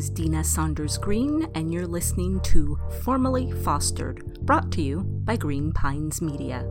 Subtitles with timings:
[0.00, 5.72] is Dina Saunders Green, and you're listening to Formally Fostered, brought to you by Green
[5.72, 6.64] Pines Media.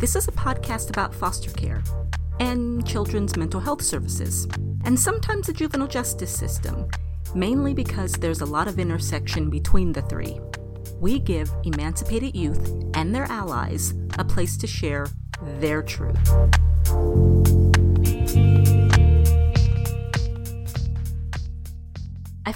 [0.00, 1.80] This is a podcast about foster care
[2.40, 4.48] and children's mental health services,
[4.84, 6.88] and sometimes the juvenile justice system,
[7.32, 10.40] mainly because there's a lot of intersection between the three.
[10.98, 15.06] We give emancipated youth and their allies a place to share
[15.60, 16.18] their truth.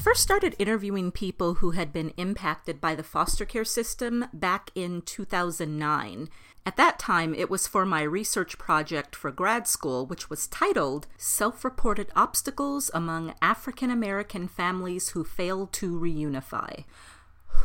[0.00, 5.02] First started interviewing people who had been impacted by the foster care system back in
[5.02, 6.28] 2009.
[6.64, 11.06] At that time, it was for my research project for grad school, which was titled
[11.16, 16.84] Self Reported Obstacles Among African American Families Who Fail to Reunify.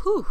[0.02, 0.26] Whew.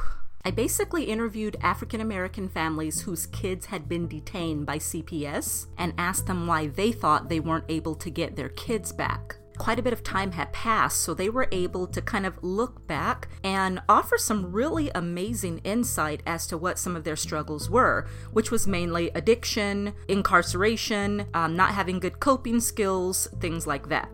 [0.45, 6.27] I basically interviewed African American families whose kids had been detained by CPS and asked
[6.27, 9.37] them why they thought they weren't able to get their kids back.
[9.63, 12.85] Quite a bit of time had passed, so they were able to kind of look
[12.89, 18.09] back and offer some really amazing insight as to what some of their struggles were,
[18.33, 24.11] which was mainly addiction, incarceration, um, not having good coping skills, things like that.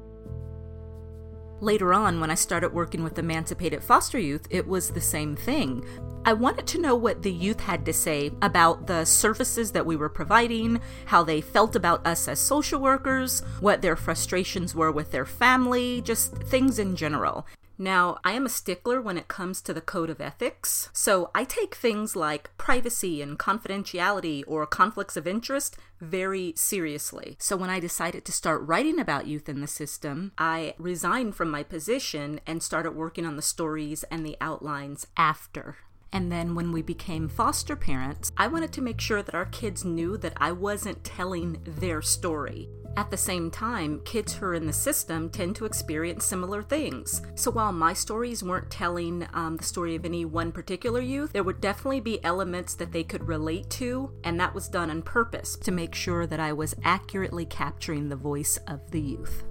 [1.60, 5.84] Later on, when I started working with emancipated foster youth, it was the same thing.
[6.24, 9.96] I wanted to know what the youth had to say about the services that we
[9.96, 15.10] were providing, how they felt about us as social workers, what their frustrations were with
[15.10, 17.44] their family, just things in general.
[17.80, 21.44] Now, I am a stickler when it comes to the code of ethics, so I
[21.44, 27.36] take things like privacy and confidentiality or conflicts of interest very seriously.
[27.38, 31.50] So when I decided to start writing about youth in the system, I resigned from
[31.50, 35.76] my position and started working on the stories and the outlines after.
[36.12, 39.84] And then when we became foster parents, I wanted to make sure that our kids
[39.84, 42.68] knew that I wasn't telling their story.
[42.96, 47.22] At the same time, kids who are in the system tend to experience similar things.
[47.36, 51.44] So while my stories weren't telling um, the story of any one particular youth, there
[51.44, 55.54] would definitely be elements that they could relate to, and that was done on purpose
[55.58, 59.44] to make sure that I was accurately capturing the voice of the youth.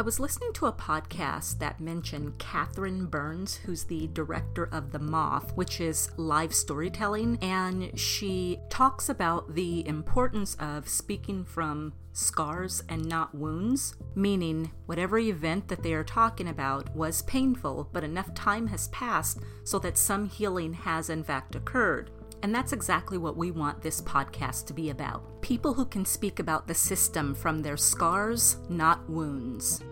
[0.00, 4.98] I was listening to a podcast that mentioned Catherine Burns, who's the director of The
[4.98, 12.82] Moth, which is live storytelling, and she talks about the importance of speaking from scars
[12.88, 18.32] and not wounds, meaning whatever event that they are talking about was painful, but enough
[18.32, 22.10] time has passed so that some healing has in fact occurred.
[22.42, 25.22] And that's exactly what we want this podcast to be about.
[25.42, 29.82] People who can speak about the system from their scars, not wounds.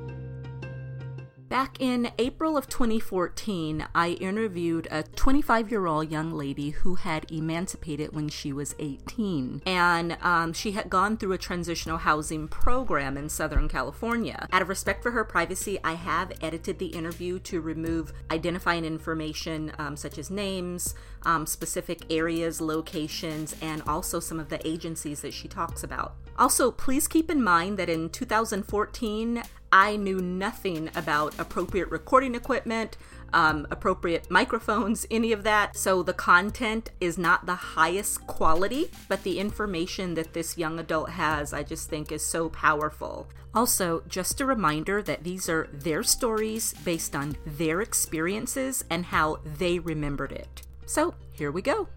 [1.49, 7.31] Back in April of 2014, I interviewed a 25 year old young lady who had
[7.33, 9.63] emancipated when she was 18.
[9.65, 14.47] And um, she had gone through a transitional housing program in Southern California.
[14.53, 19.73] Out of respect for her privacy, I have edited the interview to remove identifying information
[19.79, 25.33] um, such as names, um, specific areas, locations, and also some of the agencies that
[25.33, 26.17] she talks about.
[26.39, 29.43] Also, please keep in mind that in 2014,
[29.73, 32.97] I knew nothing about appropriate recording equipment,
[33.33, 35.77] um, appropriate microphones, any of that.
[35.77, 41.11] So the content is not the highest quality, but the information that this young adult
[41.11, 43.29] has, I just think is so powerful.
[43.55, 49.41] Also, just a reminder that these are their stories based on their experiences and how
[49.45, 50.63] they remembered it.
[50.87, 51.89] So here we go.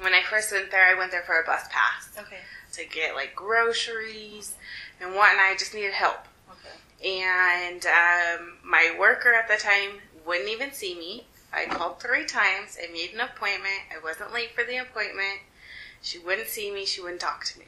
[0.00, 2.10] When I first went there, I went there for a bus pass.
[2.18, 2.40] Okay.
[2.72, 4.56] To get like groceries
[5.00, 5.46] and whatnot.
[5.46, 6.26] I just needed help.
[6.54, 7.18] Okay.
[7.20, 11.26] And um, my worker at the time wouldn't even see me.
[11.52, 12.78] I called three times.
[12.82, 13.82] I made an appointment.
[13.94, 15.40] I wasn't late for the appointment.
[16.02, 16.84] She wouldn't see me.
[16.84, 17.66] She wouldn't talk to me.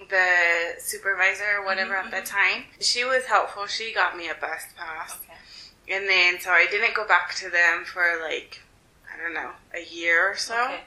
[0.00, 0.08] Mm.
[0.08, 2.54] The supervisor or whatever at mm-hmm, the mm-hmm.
[2.54, 3.66] time, she was helpful.
[3.66, 5.16] She got me a bus pass.
[5.16, 5.96] Okay.
[5.96, 8.60] And then, so I didn't go back to them for like,
[9.12, 10.54] I don't know, a year or so.
[10.64, 10.80] Okay.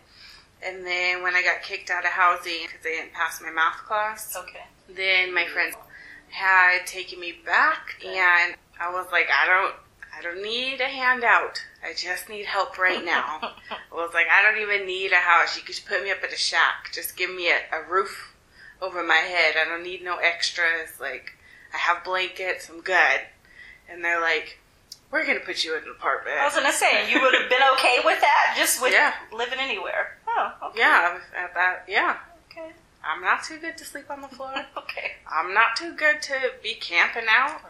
[0.65, 3.83] And then when I got kicked out of housing because I didn't pass my math
[3.85, 4.63] class, Okay.
[4.89, 5.75] then my friends
[6.29, 9.75] had taken me back and I was like, I don't,
[10.17, 11.63] I don't need a handout.
[11.83, 13.39] I just need help right now.
[13.41, 15.55] I was like, I don't even need a house.
[15.57, 16.91] You could put me up at a shack.
[16.93, 18.33] Just give me a, a roof
[18.81, 19.55] over my head.
[19.59, 20.99] I don't need no extras.
[20.99, 21.33] Like,
[21.73, 22.69] I have blankets.
[22.69, 23.21] I'm good.
[23.89, 24.59] And they're like,
[25.11, 26.37] we're going to put you in an apartment.
[26.39, 29.13] I was gonna say you would have been okay with that, just with Yeah.
[29.31, 30.17] living anywhere.
[30.27, 30.79] Oh, okay.
[30.79, 32.17] yeah, at that, yeah.
[33.05, 33.13] Okay.
[33.13, 34.53] I'm not too good to sleep on the floor.
[34.77, 35.11] Okay.
[35.27, 37.61] I'm not too good to be camping out.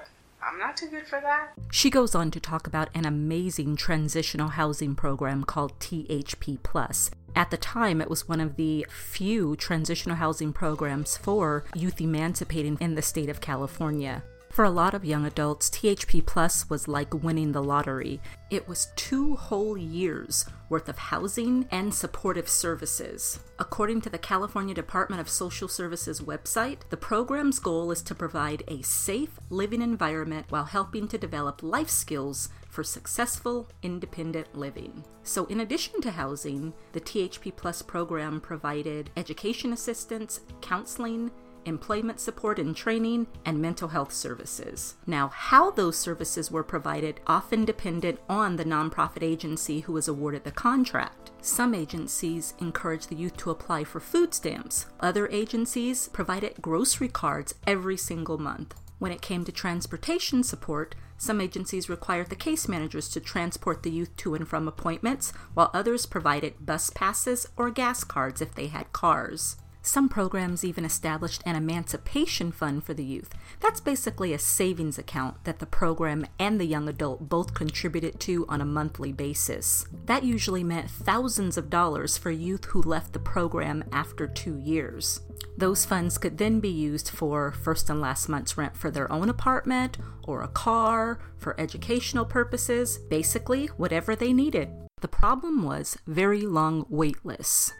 [0.45, 1.53] I'm not too good for that.
[1.71, 7.09] She goes on to talk about an amazing transitional housing program called THP Plus.
[7.35, 12.77] At the time, it was one of the few transitional housing programs for youth emancipating
[12.79, 14.23] in the state of California.
[14.55, 18.21] For a lot of young adults, THP Plus was like winning the lottery.
[18.49, 23.41] It was two whole years worth of housing and supportive services.
[23.59, 28.63] According to the California Department of Social Services website, the program's goal is to provide
[28.69, 35.03] a safe living environment while helping to develop life skills for successful, independent living.
[35.23, 41.29] So, in addition to housing, the THP Plus program provided education assistance, counseling,
[41.65, 44.95] employment support and training, and mental health services.
[45.05, 50.43] Now, how those services were provided often depended on the nonprofit agency who was awarded
[50.43, 51.31] the contract.
[51.41, 54.85] Some agencies encouraged the youth to apply for food stamps.
[54.99, 58.75] Other agencies provided grocery cards every single month.
[58.97, 63.91] When it came to transportation support, some agencies required the case managers to transport the
[63.91, 68.67] youth to and from appointments, while others provided bus passes or gas cards if they
[68.67, 69.57] had cars.
[69.85, 73.35] Some programs even established an emancipation fund for the youth.
[73.59, 78.47] That's basically a savings account that the program and the young adult both contributed to
[78.49, 79.85] on a monthly basis.
[80.07, 85.21] That usually meant thousands of dollars for youth who left the program after two years.
[85.55, 89.29] Those funds could then be used for first and last month's rent for their own
[89.29, 94.67] apartment or a car, for educational purposes, basically whatever they needed.
[95.01, 97.71] The problem was very long wait lists.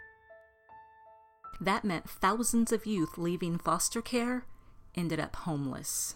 [1.60, 4.44] That meant thousands of youth leaving foster care
[4.94, 6.14] ended up homeless.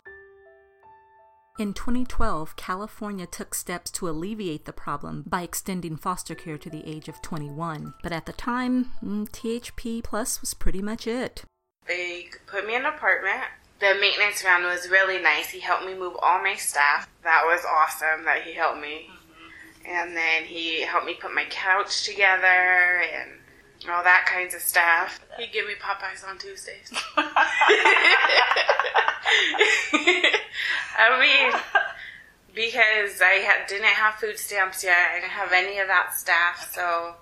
[1.59, 6.89] In 2012, California took steps to alleviate the problem by extending foster care to the
[6.89, 7.93] age of 21.
[8.03, 11.45] But at the time, mm, THP Plus was pretty much it.
[11.87, 13.45] They put me in an apartment.
[13.79, 15.51] The maintenance man was really nice.
[15.51, 17.09] He helped me move all my stuff.
[17.25, 19.11] That was awesome that he helped me.
[19.11, 19.91] Mm-hmm.
[19.91, 23.33] And then he helped me put my couch together and
[23.89, 25.21] all that kinds of stuff.
[25.39, 26.93] He'd give me Popeyes on Tuesdays.
[30.99, 31.53] I mean,
[32.55, 36.71] because I had, didn't have food stamps yet, I didn't have any of that stuff,
[36.73, 37.15] so,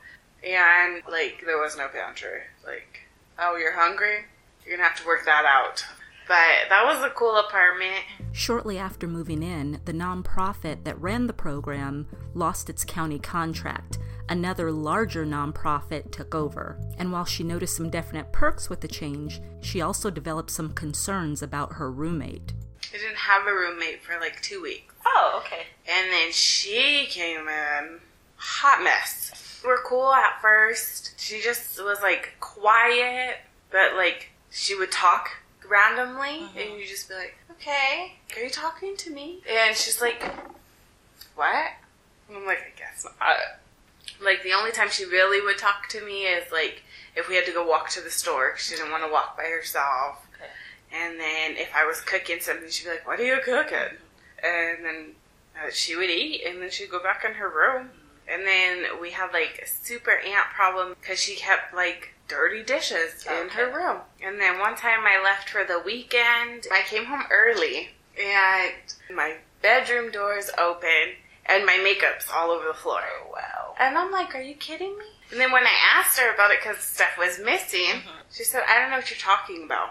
[0.43, 2.41] and, like, there was no pantry.
[2.67, 3.07] Like,
[3.39, 4.25] oh, you're hungry?
[4.65, 5.85] You're gonna have to work that out.
[6.27, 8.05] But that was a cool apartment.
[8.33, 13.98] Shortly after moving in, the nonprofit that ran the program lost its county contract.
[14.29, 16.79] Another larger nonprofit took over.
[16.99, 21.43] And while she noticed some definite perks with the change, she also developed some concerns
[21.43, 22.53] about her roommate.
[22.93, 24.95] I didn't have a roommate for like two weeks.
[25.07, 25.63] Oh, okay.
[25.89, 28.01] And then she came in.
[28.37, 29.61] Hot mess.
[29.65, 31.19] We're cool at first.
[31.19, 33.39] She just was like quiet,
[33.71, 35.31] but like she would talk
[35.69, 36.59] randomly, mm-hmm.
[36.59, 40.23] and you'd just be like, "Okay, are you talking to me?" And she's like,
[41.35, 41.73] "What?"
[42.29, 43.37] And I'm like, "I guess not."
[44.21, 46.83] Like the only time she really would talk to me is like
[47.17, 48.57] if we had to go walk to the store.
[48.57, 50.27] She didn't want to walk by herself.
[50.35, 50.51] Okay.
[50.93, 53.99] And then if I was cooking something, she'd be like, "What are you cooking?"
[54.43, 55.07] And then
[55.57, 57.91] uh, she would eat, and then she'd go back in her room.
[58.31, 63.25] And then we had like a super ant problem because she kept like dirty dishes
[63.27, 63.41] okay.
[63.41, 64.01] in her room.
[64.23, 66.67] And then one time I left for the weekend.
[66.71, 67.91] I came home early
[68.21, 68.73] and
[69.15, 71.17] my bedroom door's open
[71.49, 73.01] and my makeup's all over the floor.
[73.03, 73.75] Oh, wow.
[73.79, 75.05] And I'm like, are you kidding me?
[75.31, 78.19] And then when I asked her about it because stuff was missing, mm-hmm.
[78.33, 79.91] she said, I don't know what you're talking about.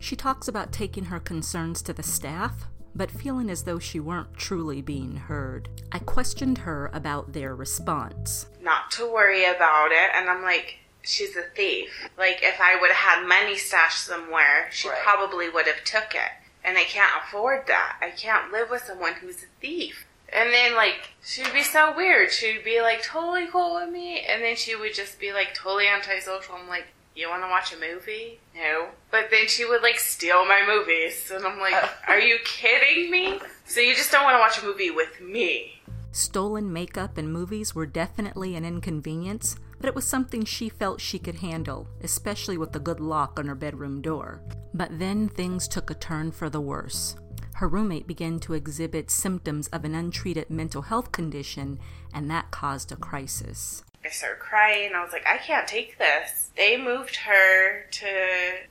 [0.00, 4.34] She talks about taking her concerns to the staff, but feeling as though she weren't
[4.34, 5.68] truly being heard.
[5.92, 8.46] I questioned her about their response.
[8.60, 12.08] Not to worry about it, and I'm like, she's a thief.
[12.18, 14.98] Like if I would have had money stashed somewhere, she right.
[15.02, 16.32] probably would have took it.
[16.64, 17.96] And I can't afford that.
[18.00, 20.06] I can't live with someone who's a thief.
[20.32, 22.32] And then like she'd be so weird.
[22.32, 25.88] She'd be like totally cool with me, and then she would just be like totally
[25.88, 26.56] antisocial.
[26.56, 28.38] I'm like, you want to watch a movie?
[28.54, 28.88] No.
[29.10, 31.74] But then she would like steal my movies, and I'm like,
[32.08, 33.40] are you kidding me?
[33.64, 35.80] So you just don't want to watch a movie with me?
[36.12, 41.18] Stolen makeup and movies were definitely an inconvenience, but it was something she felt she
[41.18, 44.40] could handle, especially with the good lock on her bedroom door.
[44.72, 47.16] But then things took a turn for the worse.
[47.56, 51.78] Her roommate began to exhibit symptoms of an untreated mental health condition,
[52.12, 53.82] and that caused a crisis.
[54.04, 54.92] I started crying.
[54.94, 56.50] I was like, I can't take this.
[56.54, 58.16] They moved her to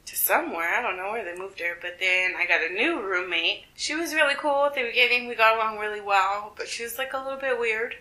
[0.06, 0.76] to somewhere.
[0.76, 3.66] I don't know where they moved her, but then I got a new roommate.
[3.74, 5.28] She was really cool at the beginning.
[5.28, 7.96] We got along really well, but she was like a little bit weird.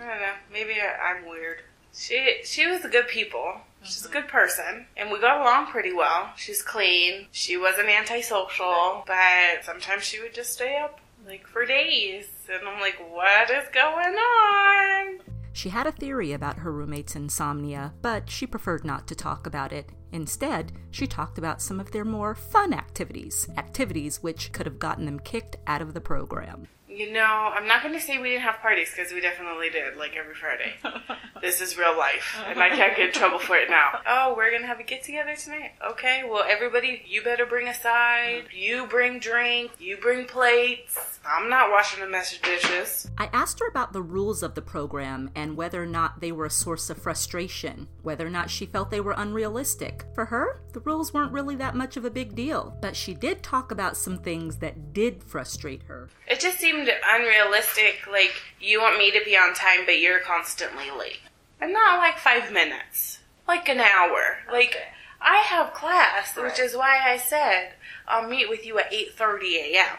[0.00, 0.34] I don't know.
[0.50, 1.58] Maybe I'm weird.
[1.94, 3.60] She she was a good people.
[3.82, 6.32] She's a good person, and we got along pretty well.
[6.36, 7.26] She's clean.
[7.30, 12.26] She wasn't antisocial, but sometimes she would just stay up like for days.
[12.50, 15.20] And I'm like, what is going on?
[15.52, 19.72] She had a theory about her roommate's insomnia, but she preferred not to talk about
[19.72, 19.90] it.
[20.10, 25.04] Instead, she talked about some of their more fun activities, activities which could have gotten
[25.04, 26.66] them kicked out of the program.
[26.94, 29.96] You know, I'm not going to say we didn't have parties because we definitely did,
[29.96, 30.74] like every Friday.
[31.40, 34.00] this is real life, and I can't get in trouble for it now.
[34.16, 35.72] Oh, we're going to have a get together tonight?
[35.90, 38.44] Okay, well, everybody, you better bring a side.
[38.46, 38.56] Mm-hmm.
[38.56, 39.72] You bring drink.
[39.80, 41.18] You bring plates.
[41.26, 43.10] I'm not washing the mess of dishes.
[43.18, 46.44] I asked her about the rules of the program and whether or not they were
[46.44, 50.04] a source of frustration, whether or not she felt they were unrealistic.
[50.14, 53.42] For her, the rules weren't really that much of a big deal, but she did
[53.42, 56.08] talk about some things that did frustrate her.
[56.28, 58.06] It just seemed unrealistic.
[58.10, 61.20] Like, you want me to be on time, but you're constantly late.
[61.60, 64.38] And not like five minutes, like an hour.
[64.52, 64.76] Like,
[65.20, 67.72] I have class, which is why I said
[68.06, 69.96] I'll meet with you at 8.30 a.m.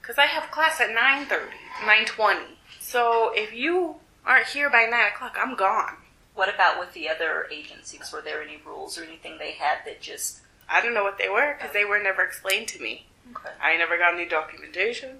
[0.00, 2.38] Because I have class at 9.30, 9.20.
[2.78, 5.96] So if you aren't here by 9 o'clock, I'm gone.
[6.34, 8.12] What about with the other agencies?
[8.12, 10.40] Were there any rules or anything they had that just.
[10.68, 11.74] I don't know what they were because oh.
[11.74, 13.06] they were never explained to me.
[13.32, 13.50] Okay.
[13.60, 15.18] I never got any documentation.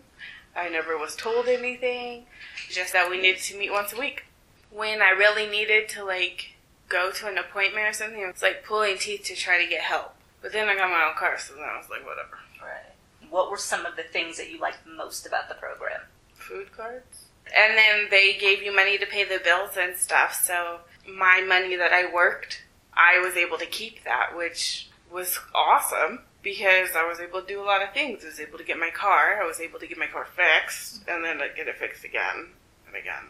[0.57, 2.27] I never was told anything.
[2.69, 4.25] Just that we needed to meet once a week.
[4.71, 6.55] When I really needed to like
[6.89, 10.15] go to an appointment or something, it's like pulling teeth to try to get help.
[10.43, 12.39] But then I got my own car, so then I was like, whatever.
[12.63, 13.31] Right.
[13.31, 16.01] What were some of the things that you liked most about the program?
[16.35, 17.27] Food cards.
[17.57, 20.41] And then they gave you money to pay the bills and stuff.
[20.45, 22.65] So my money that I worked,
[22.95, 27.61] I was able to keep that, which was awesome because I was able to do
[27.61, 28.23] a lot of things.
[28.25, 29.41] I was able to get my car.
[29.43, 32.49] I was able to get my car fixed, and then get it fixed again
[32.87, 33.25] and again,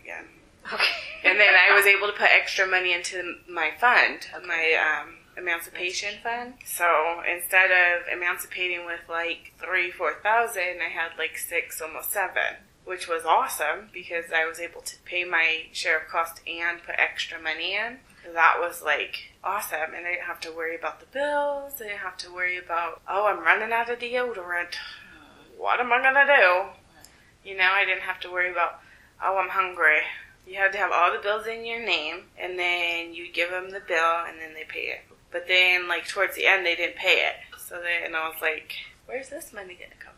[0.00, 0.24] again.
[0.72, 0.84] Okay.
[1.24, 6.14] And then I was able to put extra money into my fund, my um, emancipation
[6.22, 6.54] fund.
[6.64, 12.58] So instead of emancipating with like three, four thousand, I had like six, almost seven,
[12.84, 16.96] which was awesome because I was able to pay my share of cost and put
[16.98, 17.98] extra money in.
[18.34, 21.74] That was like awesome, and I didn't have to worry about the bills.
[21.80, 24.74] I didn't have to worry about oh, I'm running out of deodorant.
[25.56, 27.48] What am I gonna do?
[27.48, 28.80] You know, I didn't have to worry about
[29.22, 30.00] oh, I'm hungry.
[30.46, 33.70] You had to have all the bills in your name, and then you give them
[33.70, 35.00] the bill, and then they pay it.
[35.30, 37.58] But then, like towards the end, they didn't pay it.
[37.58, 38.72] So then I was like,
[39.06, 40.17] "Where's this money gonna come from?"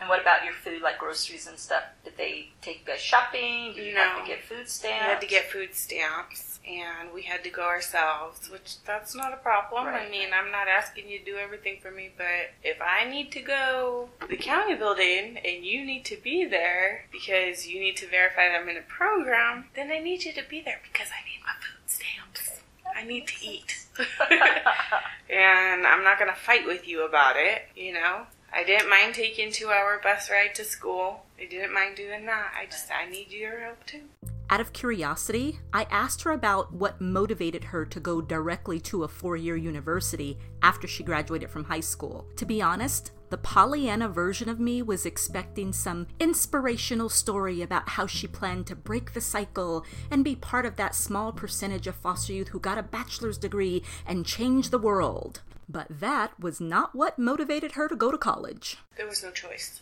[0.00, 1.82] And what about your food, like groceries and stuff?
[2.04, 3.72] Did they take you guys shopping?
[3.74, 5.04] Did you have to get food We stamps?
[5.04, 9.38] had to get food stamps, and we had to go ourselves, which that's not a
[9.38, 9.86] problem.
[9.88, 13.32] I mean, I'm not asking you to do everything for me, but if I need
[13.32, 17.96] to go to the county building and you need to be there because you need
[17.96, 21.08] to verify that I'm in a program, then I need you to be there because
[21.08, 22.60] I need my food stamps.
[22.94, 23.84] I need to eat.
[25.30, 28.26] and I'm not going to fight with you about it, you know?
[28.52, 31.22] I didn't mind taking two hour bus ride to school.
[31.40, 32.52] I didn't mind doing that.
[32.58, 34.02] I just, I need your help too.
[34.50, 39.08] Out of curiosity, I asked her about what motivated her to go directly to a
[39.08, 42.26] four year university after she graduated from high school.
[42.36, 48.06] To be honest, the Pollyanna version of me was expecting some inspirational story about how
[48.06, 52.32] she planned to break the cycle and be part of that small percentage of foster
[52.32, 55.42] youth who got a bachelor's degree and change the world.
[55.68, 58.78] But that was not what motivated her to go to college.
[58.96, 59.80] There was no choice.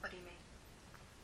[0.00, 0.34] What do you mean?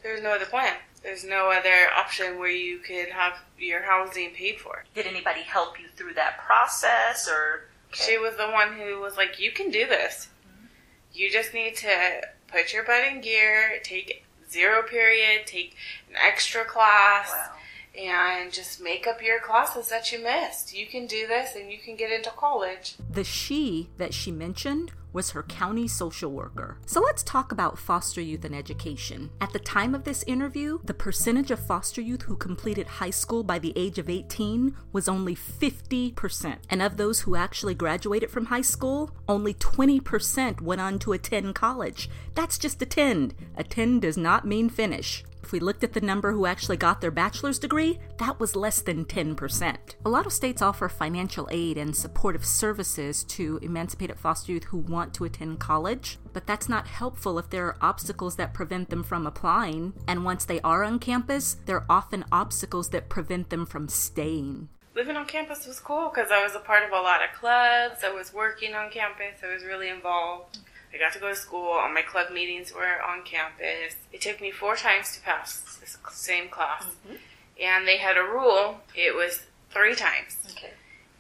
[0.03, 0.77] There's no other plan.
[1.03, 4.85] There's no other option where you could have your housing paid for.
[4.95, 9.39] Did anybody help you through that process, or She was the one who was like,
[9.41, 10.29] "You can do this.
[10.47, 10.67] Mm-hmm.
[11.13, 15.77] You just need to put your butt in gear, take zero period, take
[16.11, 17.56] an extra class, wow?
[17.97, 20.75] And just make up your classes that you missed.
[20.75, 24.93] You can do this, and you can get into college." The she that she mentioned
[25.13, 26.77] was her county social worker.
[26.85, 29.31] So let's talk about foster youth and education.
[29.41, 33.43] At the time of this interview, the percentage of foster youth who completed high school
[33.43, 36.59] by the age of 18 was only 50%.
[36.69, 41.55] And of those who actually graduated from high school, only 20% went on to attend
[41.55, 42.11] college.
[42.35, 43.35] That's just attend.
[43.57, 45.25] Attend does not mean finish.
[45.47, 48.81] If we looked at the number who actually got their bachelor's degree, that was less
[48.81, 49.77] than 10%.
[50.05, 54.79] A lot of states offer financial aid and supportive services to emancipated foster youth who
[54.79, 59.05] want to attend college, but that's not helpful if there are obstacles that prevent them
[59.05, 59.93] from applying.
[60.09, 64.69] And once they are on campus, there are often obstacles that prevent them from staying.
[64.97, 68.03] living on campus was cool because I was a part of a lot of clubs.
[68.03, 69.45] I was working on campus.
[69.45, 70.59] I was really involved.
[70.97, 71.73] I got to go to school.
[71.73, 73.97] All my club meetings were on campus.
[74.13, 76.85] It took me four times to pass this same class.
[76.85, 77.17] Mm-hmm.
[77.63, 78.81] And they had a rule.
[78.95, 80.37] It was three times.
[80.51, 80.73] Okay.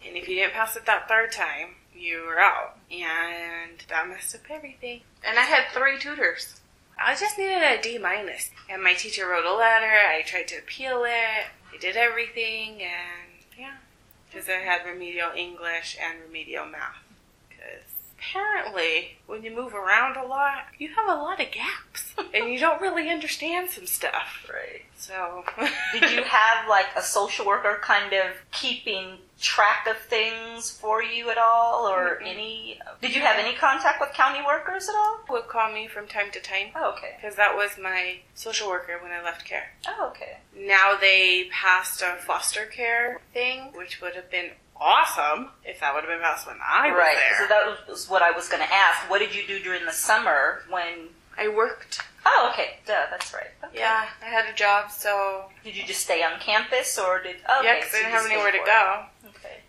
[0.07, 2.79] And if you didn't pass it that third time, you were out.
[2.91, 5.01] And that messed up everything.
[5.27, 6.61] And I had three tutors.
[6.99, 8.51] I just needed a D minus.
[8.71, 9.87] And my teacher wrote a letter.
[9.87, 11.47] I tried to appeal it.
[11.77, 13.75] I did everything, and yeah,
[14.31, 16.97] because I had remedial English and remedial math.
[18.19, 22.59] Apparently, when you move around a lot, you have a lot of gaps, and you
[22.59, 24.49] don't really understand some stuff.
[24.53, 24.83] Right.
[24.97, 25.45] So,
[25.93, 31.31] Did you have like a social worker kind of keeping track of things for you
[31.31, 32.81] at all, or any?
[33.03, 35.21] Did you have any contact with county workers at all?
[35.29, 37.17] would call me from time to time Oh, okay.
[37.21, 39.73] because that was my social worker when I left care.
[39.89, 40.39] Oh, okay.
[40.57, 46.05] Now they passed a foster care thing, which would have been awesome if that would
[46.05, 47.17] have been passed when I was right.
[47.17, 47.39] there.
[47.39, 49.09] So that was what I was going to ask.
[49.11, 51.09] What did you do during the summer when?
[51.39, 52.01] I worked.
[52.25, 52.79] Oh, okay.
[52.87, 53.51] Duh, that's right.
[53.65, 53.79] Okay.
[53.79, 57.37] Yeah, I had a job, so Did you just stay on campus, or did?
[57.49, 58.67] Oh, yeah, because so I didn't have anywhere to for it.
[58.67, 59.05] go.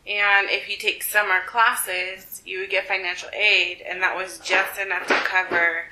[0.07, 4.79] And if you take summer classes, you would get financial aid, and that was just
[4.79, 5.83] enough to cover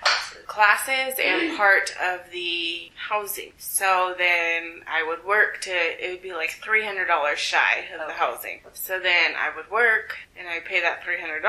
[0.47, 3.51] classes and part of the housing.
[3.57, 8.59] So then I would work to, it would be like $300 shy of the housing.
[8.73, 11.41] So then I would work and I'd pay that $300,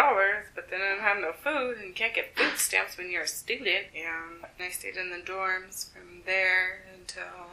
[0.54, 3.22] but then I didn't have no food and you can't get food stamps when you're
[3.22, 3.86] a student.
[3.94, 7.46] And I stayed in the dorms from there until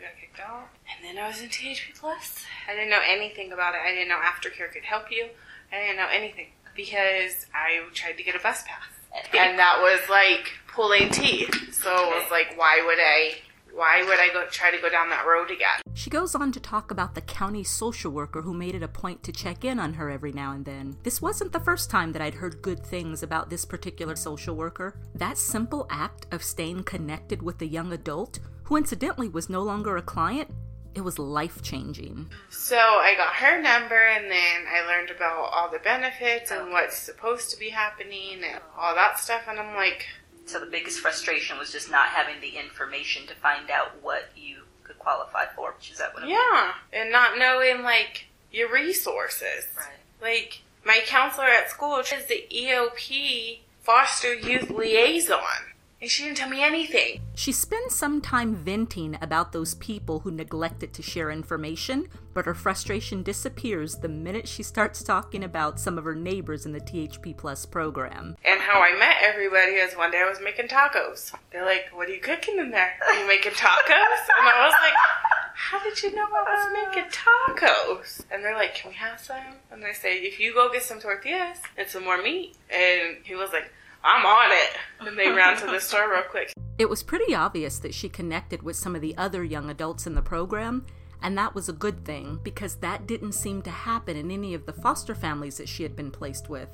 [0.00, 0.68] I got kicked out.
[0.96, 2.44] And then I was in THP Plus.
[2.66, 3.80] I didn't know anything about it.
[3.84, 5.28] I didn't know aftercare could help you.
[5.72, 9.00] I didn't know anything because I tried to get a bus pass
[9.34, 11.74] and that was like pulling teeth.
[11.74, 13.34] So it was like, why would I?
[13.72, 15.80] Why would I go try to go down that road again?
[15.94, 19.22] She goes on to talk about the county social worker who made it a point
[19.22, 20.96] to check in on her every now and then.
[21.04, 24.96] This wasn't the first time that I'd heard good things about this particular social worker.
[25.14, 28.40] That simple act of staying connected with the young adult,
[28.70, 30.48] who incidentally was no longer a client,
[30.94, 32.30] it was life changing.
[32.50, 36.96] So I got her number, and then I learned about all the benefits and what's
[36.96, 39.42] supposed to be happening and all that stuff.
[39.48, 40.06] And I'm like,
[40.46, 44.58] So the biggest frustration was just not having the information to find out what you
[44.84, 45.72] could qualify for.
[45.72, 46.22] Which Is that what?
[46.22, 46.32] it was?
[46.32, 49.66] yeah, and not knowing like your resources.
[49.76, 49.86] Right.
[50.22, 55.38] Like my counselor at school is the EOP foster youth liaison,
[56.00, 57.20] and she didn't tell me anything.
[57.34, 62.54] She spends some time venting about those people who neglected to share information, but her
[62.54, 67.36] frustration disappears the minute she starts talking about some of her neighbors in the THP
[67.36, 68.36] Plus program.
[68.44, 71.34] And how I met everybody is one day I was making tacos.
[71.52, 72.94] They're like, "What are you cooking in there?
[73.06, 74.94] Are you making tacos?" And I was like,
[75.54, 79.36] "How did you know I was making tacos?" And they're like, "Can we have some?"
[79.70, 83.34] And I say, "If you go get some tortillas and some more meat." And he
[83.34, 83.70] was like,
[84.02, 86.52] "I'm on it." And they ran to the store real quick.
[86.78, 90.14] It was pretty obvious that she connected with some of the other young adults in
[90.14, 90.86] the program,
[91.22, 94.66] and that was a good thing because that didn't seem to happen in any of
[94.66, 96.68] the foster families that she had been placed with.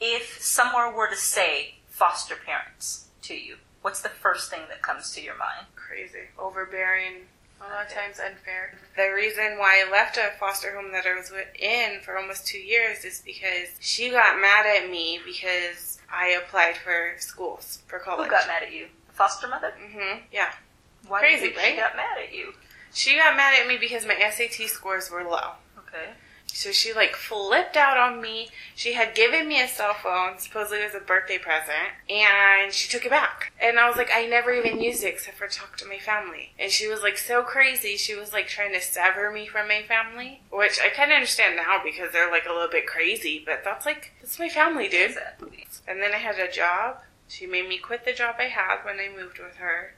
[0.00, 5.12] If someone were to say foster parents to you, what's the first thing that comes
[5.14, 5.66] to your mind?
[5.74, 7.26] Crazy, overbearing.
[7.60, 8.78] A lot of times unfair.
[8.96, 12.58] The reason why I left a foster home that I was in for almost two
[12.58, 18.24] years is because she got mad at me because I applied for schools for college.
[18.26, 18.86] Who got mad at you?
[19.08, 19.72] The foster mother?
[19.80, 20.18] Mm-hmm.
[20.32, 20.50] Yeah.
[21.06, 21.76] Why do you Crazy, think she right?
[21.78, 22.52] got mad at you?
[22.92, 25.52] She got mad at me because my SAT scores were low.
[25.78, 26.10] Okay.
[26.54, 28.48] So she like flipped out on me.
[28.74, 32.88] She had given me a cell phone, supposedly it was a birthday present, and she
[32.88, 33.52] took it back.
[33.60, 36.52] And I was like, I never even used it except for talk to my family.
[36.58, 37.96] And she was like so crazy.
[37.96, 41.56] She was like trying to sever me from my family, which I kind of understand
[41.56, 43.42] now because they're like a little bit crazy.
[43.44, 45.10] But that's like that's my family, dude.
[45.10, 45.66] Exactly.
[45.86, 46.98] And then I had a job.
[47.28, 49.94] She made me quit the job I had when I moved with her.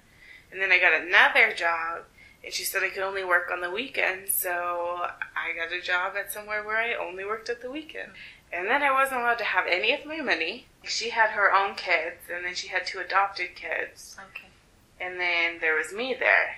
[0.51, 2.03] And then I got another job.
[2.45, 4.35] And she said I could only work on the weekends.
[4.35, 8.13] So I got a job at somewhere where I only worked at the weekend.
[8.53, 10.67] And then I wasn't allowed to have any of my money.
[10.83, 12.29] She had her own kids.
[12.33, 14.17] And then she had two adopted kids.
[14.31, 14.49] Okay.
[15.01, 16.57] And then there was me there.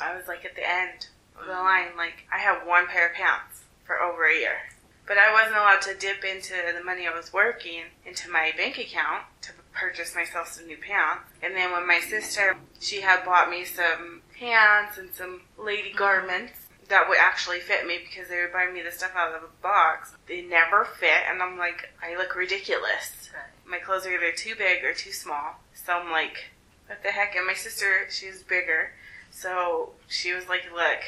[0.00, 1.96] I was like at the end of the line.
[1.96, 4.70] Like I have one pair of pants for over a year.
[5.06, 8.76] But I wasn't allowed to dip into the money I was working into my bank
[8.76, 11.30] account to purchase myself some new pants.
[11.42, 15.98] And then when my sister, she had bought me some pants and some lady mm-hmm.
[15.98, 19.42] garments that would actually fit me because they would buy me the stuff out of
[19.42, 20.12] a box.
[20.28, 23.30] They never fit, and I'm like, I look ridiculous.
[23.34, 23.70] Right.
[23.70, 25.60] My clothes are either too big or too small.
[25.74, 26.50] So I'm like,
[26.86, 27.34] what the heck?
[27.34, 28.92] And my sister, she's bigger.
[29.30, 31.00] So she was like, look,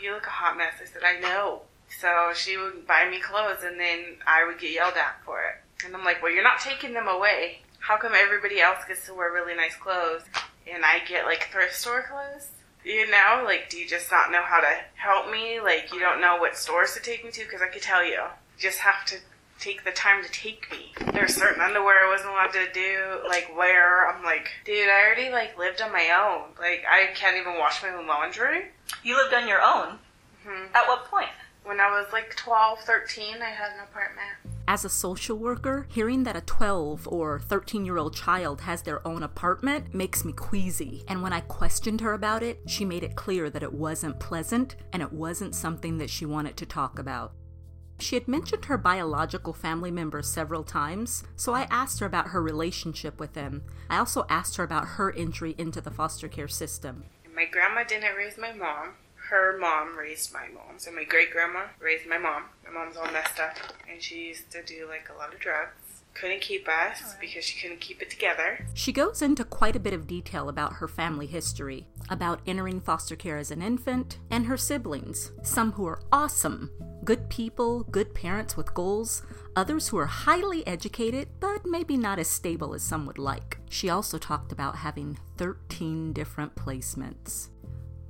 [0.00, 0.74] you look a hot mess.
[0.80, 1.62] I said, I know.
[2.00, 5.84] So she would buy me clothes and then I would get yelled at for it.
[5.84, 7.60] And I'm like, well, you're not taking them away.
[7.78, 10.22] How come everybody else gets to wear really nice clothes
[10.70, 12.50] and I get like thrift store clothes?
[12.84, 15.60] You know, like, do you just not know how to help me?
[15.60, 17.44] Like, you don't know what stores to take me to?
[17.44, 18.12] Because I could tell you.
[18.12, 19.16] You just have to
[19.58, 20.92] take the time to take me.
[21.12, 24.08] There's certain underwear I wasn't allowed to do, like wear.
[24.08, 26.50] I'm like, dude, I already like lived on my own.
[26.58, 28.66] Like I can't even wash my own laundry.
[29.02, 29.98] You lived on your own.
[30.46, 30.68] Mhm.
[30.74, 31.30] At what point?
[31.64, 34.47] When I was like 12, 13, I had an apartment.
[34.68, 39.04] As a social worker, hearing that a 12 or 13 year old child has their
[39.08, 41.04] own apartment makes me queasy.
[41.08, 44.76] And when I questioned her about it, she made it clear that it wasn't pleasant
[44.92, 47.32] and it wasn't something that she wanted to talk about.
[47.98, 52.42] She had mentioned her biological family members several times, so I asked her about her
[52.42, 53.62] relationship with them.
[53.88, 57.04] I also asked her about her entry into the foster care system.
[57.34, 58.96] My grandma didn't raise my mom.
[59.30, 60.78] Her mom raised my mom.
[60.78, 62.44] So my great grandma raised my mom.
[62.64, 63.56] My mom's all messed up,
[63.90, 66.02] and she used to do like a lot of drugs.
[66.14, 68.66] Couldn't keep us because she couldn't keep it together.
[68.72, 73.16] She goes into quite a bit of detail about her family history, about entering foster
[73.16, 76.70] care as an infant, and her siblings, some who are awesome,
[77.04, 79.22] good people, good parents with goals,
[79.54, 83.58] others who are highly educated, but maybe not as stable as some would like.
[83.68, 87.50] She also talked about having 13 different placements.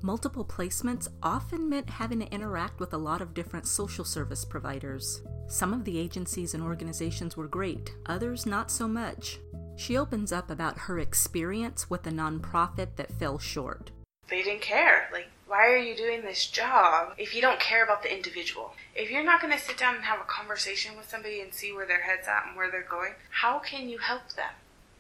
[0.00, 5.22] Multiple placements often meant having to interact with a lot of different social service providers.
[5.48, 9.40] Some of the agencies and organizations were great, others not so much.
[9.76, 13.90] She opens up about her experience with a nonprofit that fell short.
[14.28, 15.08] They didn't care.
[15.12, 18.74] Like, why are you doing this job if you don't care about the individual?
[18.94, 21.72] If you're not going to sit down and have a conversation with somebody and see
[21.72, 24.52] where their head's at and where they're going, how can you help them?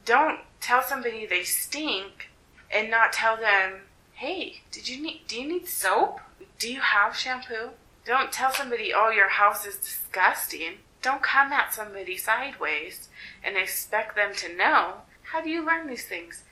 [0.04, 2.30] Don't tell somebody they stink
[2.70, 3.82] and not tell them,
[4.18, 6.20] "Hey, did you need do you need soap?
[6.58, 7.70] Do you have shampoo?"
[8.04, 13.08] Don't tell somebody, "Oh, your house is disgusting." Don't come at somebody sideways
[13.44, 15.02] and expect them to know.
[15.30, 16.42] How do you learn these things?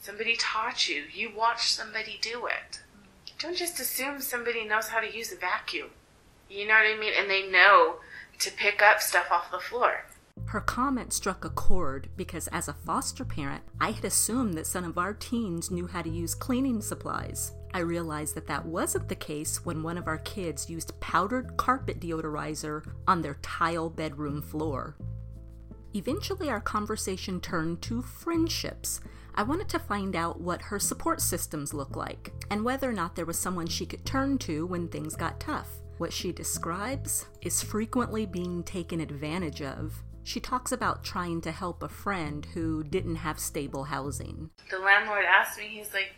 [0.00, 1.02] Somebody taught you.
[1.12, 2.80] You watched somebody do it.
[3.40, 5.90] Don't just assume somebody knows how to use a vacuum.
[6.48, 7.12] You know what I mean?
[7.18, 7.96] And they know
[8.38, 10.04] to pick up stuff off the floor.
[10.44, 14.84] Her comment struck a chord because, as a foster parent, I had assumed that some
[14.84, 17.52] of our teens knew how to use cleaning supplies.
[17.74, 22.00] I realized that that wasn't the case when one of our kids used powdered carpet
[22.00, 24.96] deodorizer on their tile bedroom floor.
[25.94, 29.00] Eventually, our conversation turned to friendships.
[29.34, 33.14] I wanted to find out what her support systems look like and whether or not
[33.16, 35.68] there was someone she could turn to when things got tough.
[35.98, 40.02] What she describes is frequently being taken advantage of.
[40.26, 44.50] She talks about trying to help a friend who didn't have stable housing.
[44.68, 46.14] The landlord asked me, he's like,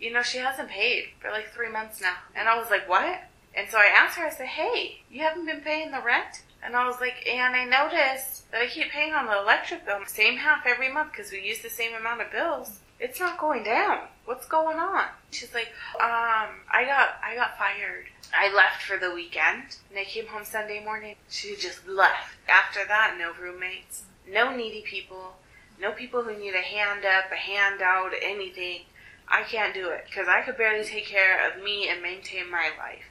[0.00, 2.16] you know, she hasn't paid for like three months now.
[2.34, 3.22] And I was like, what?
[3.54, 6.42] And so I asked her, I said, hey, you haven't been paying the rent?
[6.60, 10.00] And I was like, and I noticed that I keep paying on the electric bill,
[10.08, 12.80] same half every month because we use the same amount of bills.
[12.98, 14.08] It's not going down.
[14.24, 15.04] What's going on?
[15.30, 15.68] She's like,
[16.00, 18.06] um, I got, I got fired.
[18.34, 21.16] I left for the weekend and I came home Sunday morning.
[21.28, 22.36] She just left.
[22.48, 25.34] After that, no roommates, no needy people,
[25.80, 28.82] no people who need a hand up, a handout, anything.
[29.28, 32.70] I can't do it because I could barely take care of me and maintain my
[32.78, 33.04] life.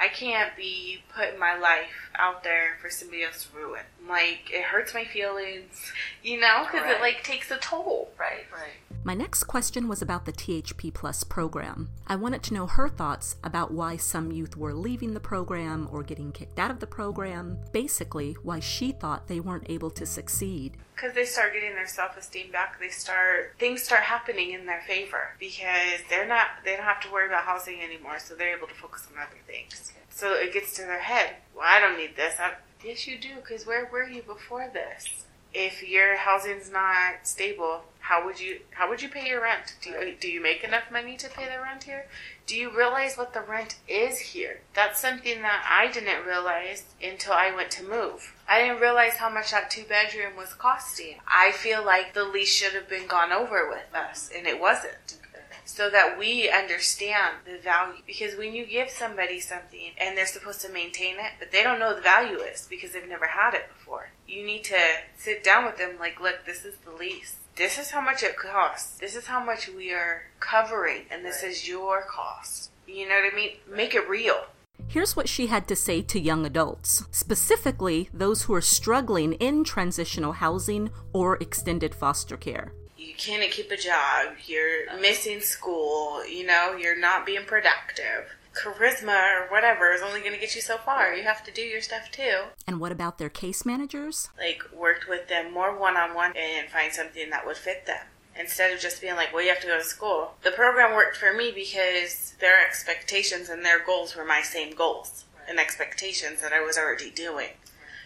[0.00, 3.82] I can't be putting my life out there for somebody else to ruin.
[4.08, 6.96] Like it hurts my feelings, you know, because Right.
[6.96, 8.12] it like takes a toll.
[8.18, 8.87] Right, right.
[9.08, 11.88] My next question was about the THP Plus program.
[12.06, 16.02] I wanted to know her thoughts about why some youth were leaving the program or
[16.02, 20.76] getting kicked out of the program, basically, why she thought they weren't able to succeed.
[20.94, 25.34] Because they start getting their self-esteem back, they start things start happening in their favor
[25.40, 28.74] because they're not they don't have to worry about housing anymore, so they're able to
[28.74, 29.90] focus on other things.
[30.10, 31.36] So it gets to their head.
[31.56, 32.34] Well, I don't need this.
[32.38, 33.36] I, yes, you do.
[33.36, 35.24] Because where were you before this?
[35.54, 39.76] If your housing's not stable, how would you how would you pay your rent?
[39.82, 42.06] Do you, do you make enough money to pay the rent here?
[42.46, 44.60] Do you realize what the rent is here?
[44.74, 48.32] That's something that I didn't realize until I went to move.
[48.48, 51.16] I didn't realize how much that two bedroom was costing.
[51.26, 55.18] I feel like the lease should have been gone over with us, and it wasn't.
[55.66, 58.00] So that we understand the value.
[58.06, 61.78] Because when you give somebody something and they're supposed to maintain it, but they don't
[61.78, 64.80] know the value is because they've never had it before, you need to
[65.18, 67.36] sit down with them like, look, this is the lease.
[67.58, 68.98] This is how much it costs.
[68.98, 72.70] This is how much we are covering, and this is your cost.
[72.86, 73.56] You know what I mean?
[73.68, 74.44] Make it real.
[74.86, 79.64] Here's what she had to say to young adults, specifically those who are struggling in
[79.64, 82.72] transitional housing or extended foster care.
[82.96, 84.36] You can't keep a job.
[84.46, 85.00] You're uh-huh.
[85.00, 86.24] missing school.
[86.28, 88.37] You know, you're not being productive.
[88.58, 91.14] Charisma or whatever is only going to get you so far.
[91.14, 92.44] You have to do your stuff too.
[92.66, 94.28] And what about their case managers?
[94.38, 98.06] Like, worked with them more one on one and find something that would fit them.
[98.38, 100.34] Instead of just being like, well, you have to go to school.
[100.42, 105.24] The program worked for me because their expectations and their goals were my same goals
[105.48, 107.48] and expectations that I was already doing.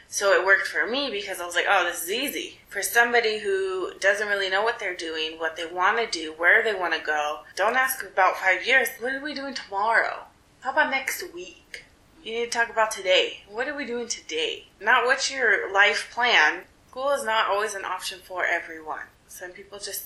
[0.09, 2.59] So it worked for me because I was like, oh, this is easy.
[2.69, 6.63] For somebody who doesn't really know what they're doing, what they want to do, where
[6.63, 8.89] they want to go, don't ask about five years.
[9.01, 10.25] What are we doing tomorrow?
[10.63, 11.87] How about next week?
[12.23, 13.43] You need to talk about today.
[13.49, 14.67] What are we doing today?
[14.81, 16.61] Not what's your life plan.
[16.89, 19.07] School is not always an option for everyone.
[19.27, 20.05] Some people just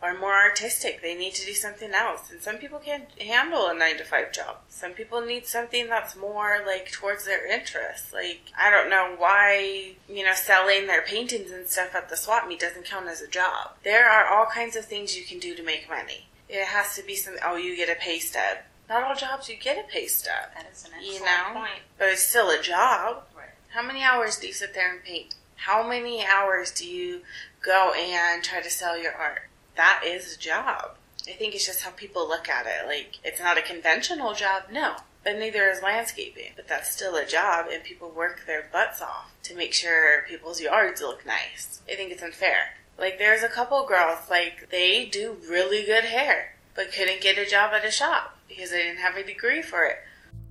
[0.00, 1.02] are more artistic.
[1.02, 2.30] They need to do something else.
[2.30, 4.58] And some people can't handle a nine to five job.
[4.68, 8.12] Some people need something that's more like towards their interests.
[8.12, 12.46] Like, I don't know why, you know, selling their paintings and stuff at the swap
[12.46, 13.70] meet doesn't count as a job.
[13.82, 16.28] There are all kinds of things you can do to make money.
[16.48, 18.58] It has to be some, oh, you get a pay stub.
[18.88, 20.54] Not all jobs you get a pay stub.
[20.54, 21.60] That is an excellent You know?
[21.60, 21.82] point.
[21.98, 23.24] But it's still a job.
[23.36, 23.48] Right.
[23.70, 25.34] How many hours do you sit there and paint?
[25.56, 27.22] How many hours do you
[27.64, 29.48] go and try to sell your art?
[29.76, 30.96] That is a job.
[31.28, 32.86] I think it's just how people look at it.
[32.86, 34.96] Like, it's not a conventional job, no.
[35.24, 36.52] But neither is landscaping.
[36.54, 40.60] But that's still a job, and people work their butts off to make sure people's
[40.60, 41.80] yards look nice.
[41.90, 42.74] I think it's unfair.
[42.96, 47.44] Like, there's a couple girls, like, they do really good hair, but couldn't get a
[47.44, 49.96] job at a shop because they didn't have a degree for it.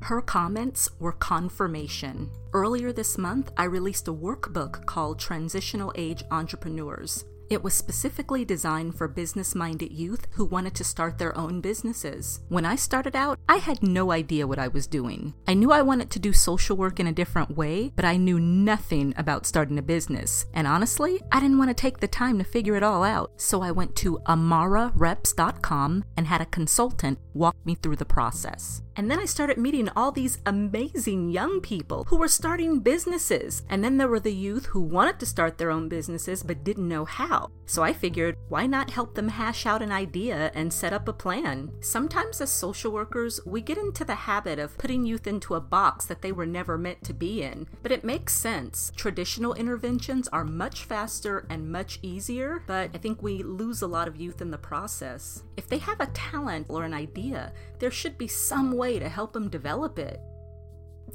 [0.01, 2.29] Her comments were confirmation.
[2.53, 7.25] Earlier this month, I released a workbook called Transitional Age Entrepreneurs.
[7.49, 12.41] It was specifically designed for business minded youth who wanted to start their own businesses.
[12.49, 15.33] When I started out, I had no idea what I was doing.
[15.47, 18.39] I knew I wanted to do social work in a different way, but I knew
[18.39, 20.45] nothing about starting a business.
[20.53, 23.31] And honestly, I didn't want to take the time to figure it all out.
[23.37, 28.81] So I went to amarareps.com and had a consultant walk me through the process.
[28.95, 33.63] And then I started meeting all these amazing young people who were starting businesses.
[33.69, 36.87] And then there were the youth who wanted to start their own businesses but didn't
[36.87, 37.51] know how.
[37.65, 41.13] So I figured, why not help them hash out an idea and set up a
[41.13, 41.71] plan?
[41.81, 46.05] Sometimes as social workers, we get into the habit of putting youth into a box
[46.05, 47.67] that they were never meant to be in.
[47.81, 48.91] But it makes sense.
[48.95, 54.07] Traditional interventions are much faster and much easier, but I think we lose a lot
[54.07, 55.43] of youth in the process.
[55.57, 59.33] If they have a talent or an idea, there should be some way to help
[59.33, 60.19] them develop it.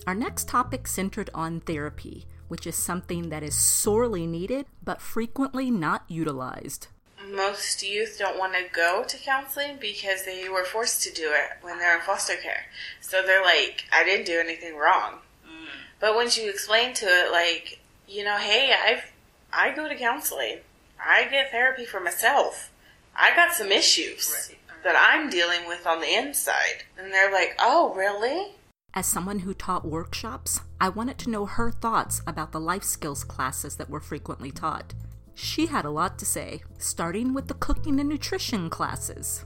[0.06, 5.70] Our next topic centered on therapy, which is something that is sorely needed but frequently
[5.70, 6.88] not utilized.
[7.32, 11.62] most youth don't want to go to counseling because they were forced to do it
[11.62, 12.66] when they're in foster care.
[13.00, 15.18] So they're like, I didn't do anything wrong.
[15.46, 15.68] Mm.
[16.00, 19.12] But once you explain to it, like, you know, hey, I've,
[19.52, 20.58] I go to counseling.
[20.98, 22.70] I get therapy for myself.
[23.14, 24.58] I got some issues Right.
[24.84, 26.84] That I'm dealing with on the inside.
[26.98, 28.54] And they're like, oh, really?
[28.92, 33.22] As someone who taught workshops, I wanted to know her thoughts about the life skills
[33.22, 34.94] classes that were frequently taught.
[35.34, 39.44] She had a lot to say, starting with the cooking and nutrition classes.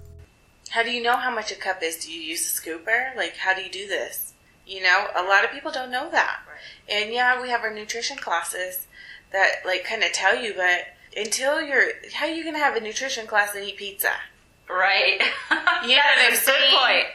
[0.70, 2.04] How do you know how much a cup is?
[2.04, 3.14] Do you use a scooper?
[3.16, 4.32] Like, how do you do this?
[4.66, 6.40] You know, a lot of people don't know that.
[6.48, 6.96] Right.
[6.96, 8.86] And yeah, we have our nutrition classes
[9.30, 12.80] that like kind of tell you, but until you're, how are you gonna have a
[12.80, 14.12] nutrition class and eat pizza?
[14.68, 15.20] Right.
[15.86, 17.06] Yeah, That's a good saying- point.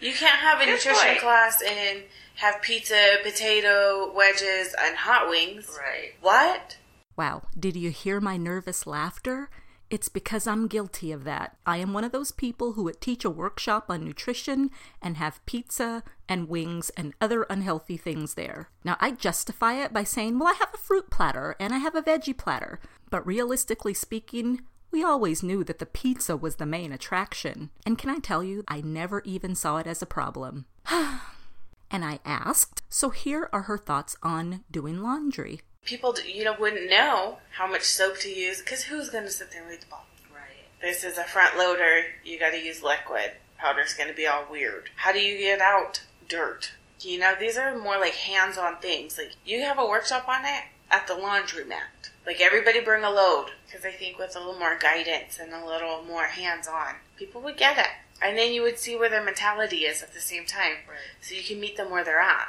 [0.00, 1.20] You can't have a Good nutrition point.
[1.20, 2.02] class and
[2.36, 5.78] have pizza, potato wedges, and hot wings.
[5.78, 6.12] Right.
[6.20, 6.76] What?
[7.16, 9.48] Wow, did you hear my nervous laughter?
[9.88, 11.56] It's because I'm guilty of that.
[11.66, 15.44] I am one of those people who would teach a workshop on nutrition and have
[15.46, 18.68] pizza and wings and other unhealthy things there.
[18.84, 21.94] Now, I justify it by saying, well, I have a fruit platter and I have
[21.94, 22.80] a veggie platter.
[23.10, 24.60] But realistically speaking,
[24.90, 27.70] we always knew that the pizza was the main attraction.
[27.86, 30.66] And can I tell you, I never even saw it as a problem.
[30.90, 35.60] and I asked, so here are her thoughts on doing laundry.
[35.84, 39.62] People, you know, wouldn't know how much soap to use because who's gonna sit there
[39.62, 40.06] and read the bottle?
[40.32, 40.66] Right.
[40.82, 42.02] This is a front loader.
[42.24, 43.32] You got to use liquid.
[43.58, 44.90] Powder's going to be all weird.
[44.96, 46.72] How do you get out dirt?
[47.00, 49.18] You know, these are more like hands-on things.
[49.18, 52.09] Like you have a workshop on it at the laundromat.
[52.26, 55.64] Like everybody bring a load because I think with a little more guidance and a
[55.66, 57.88] little more hands-on, people would get it.
[58.22, 60.98] And then you would see where their mentality is at the same time, Right.
[61.22, 62.48] so you can meet them where they're at.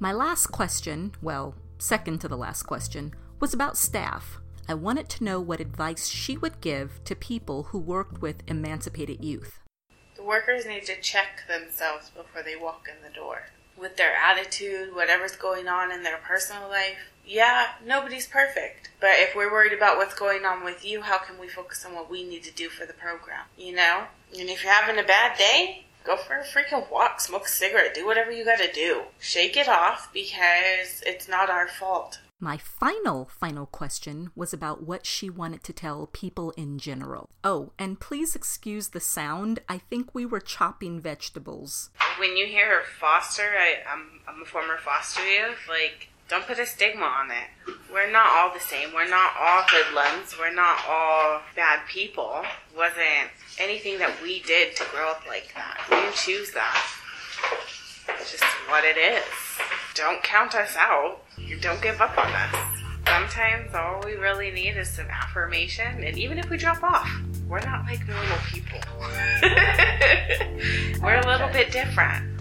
[0.00, 4.38] My last question, well, second to the last question, was about staff.
[4.68, 9.24] I wanted to know what advice she would give to people who worked with emancipated
[9.24, 9.60] youth.
[10.16, 13.46] The workers need to check themselves before they walk in the door.
[13.76, 17.11] With their attitude, whatever's going on in their personal life.
[17.24, 18.90] Yeah, nobody's perfect.
[19.00, 21.94] But if we're worried about what's going on with you, how can we focus on
[21.94, 23.44] what we need to do for the program?
[23.56, 24.04] You know?
[24.38, 27.94] And if you're having a bad day, go for a freaking walk, smoke a cigarette,
[27.94, 29.02] do whatever you gotta do.
[29.18, 32.18] Shake it off because it's not our fault.
[32.40, 37.30] My final, final question was about what she wanted to tell people in general.
[37.44, 39.60] Oh, and please excuse the sound.
[39.68, 41.90] I think we were chopping vegetables.
[42.18, 45.68] when you hear foster, I, I'm I'm a former foster youth.
[45.68, 47.76] Like, don't put a stigma on it.
[47.92, 48.94] We're not all the same.
[48.94, 50.34] We're not all hoodlums.
[50.38, 52.42] We're not all bad people.
[52.72, 53.28] It wasn't
[53.60, 55.78] anything that we did to grow up like that.
[55.90, 56.86] We didn't choose that.
[58.18, 59.22] It's just what it is.
[59.94, 61.18] Don't count us out.
[61.60, 62.54] Don't give up on us.
[63.06, 67.10] Sometimes all we really need is some affirmation, and even if we drop off,
[67.46, 68.80] we're not like normal people.
[71.02, 72.31] we're a little bit different.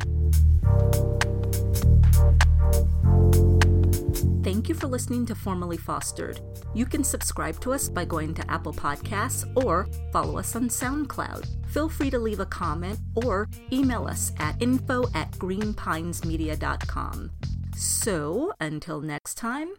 [4.62, 6.40] Thank you for listening to Formally Fostered.
[6.76, 11.48] You can subscribe to us by going to Apple Podcasts or follow us on SoundCloud.
[11.66, 17.32] Feel free to leave a comment or email us at info at greenpinesmedia.com.
[17.76, 19.70] So, until next time,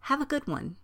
[0.00, 0.76] have a good one.